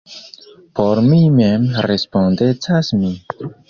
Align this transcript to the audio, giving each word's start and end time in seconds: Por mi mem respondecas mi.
Por 0.79 1.03
mi 1.11 1.21
mem 1.37 1.69
respondecas 1.91 2.95
mi. 3.01 3.17